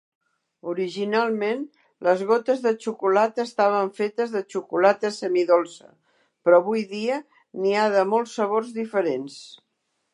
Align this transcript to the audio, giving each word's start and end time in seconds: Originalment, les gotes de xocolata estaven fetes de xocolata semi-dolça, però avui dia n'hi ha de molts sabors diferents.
Originalment, 0.69 1.59
les 2.07 2.23
gotes 2.29 2.63
de 2.63 2.71
xocolata 2.85 3.45
estaven 3.49 3.91
fetes 3.99 4.33
de 4.37 4.41
xocolata 4.55 5.13
semi-dolça, 5.19 5.89
però 6.45 6.61
avui 6.63 6.85
dia 6.99 7.21
n'hi 7.63 7.75
ha 7.83 7.87
de 7.99 8.07
molts 8.15 8.37
sabors 8.41 8.77
diferents. 8.81 9.41